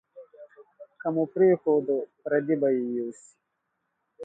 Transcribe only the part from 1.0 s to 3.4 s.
مو پرېښوده، پردي به یې یوسي.